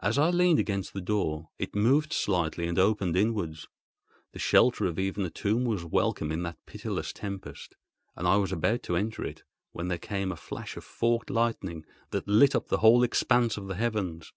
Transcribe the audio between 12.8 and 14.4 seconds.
whole expanse of the heavens.